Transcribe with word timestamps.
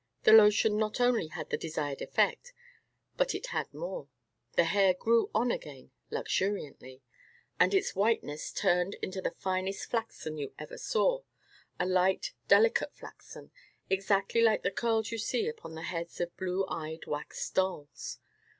The 0.23 0.33
lotion 0.33 0.77
not 0.77 0.99
only 0.99 1.27
had 1.27 1.51
the 1.51 1.57
desired 1.59 2.01
effect, 2.01 2.53
but 3.17 3.35
it 3.35 3.45
had 3.53 3.71
more: 3.71 4.07
the 4.53 4.63
hair 4.63 4.95
grew 4.95 5.29
on 5.35 5.51
again 5.51 5.91
luxuriantly, 6.09 7.03
and 7.59 7.71
its 7.71 7.93
whiteness 7.95 8.51
turned 8.51 8.95
into 9.03 9.21
the 9.21 9.29
finest 9.37 9.91
flaxen 9.91 10.39
you 10.39 10.55
ever 10.57 10.79
saw; 10.79 11.21
a 11.79 11.85
light 11.85 12.33
delicate 12.47 12.95
flaxen, 12.95 13.51
exactly 13.91 14.41
like 14.41 14.63
the 14.63 14.71
curls 14.71 15.11
you 15.11 15.19
see 15.19 15.47
upon 15.47 15.75
the 15.75 15.83
heads 15.83 16.19
of 16.19 16.35
blue 16.35 16.65
eyed 16.67 17.05
wax 17.05 17.51
dolls. 17.51 18.17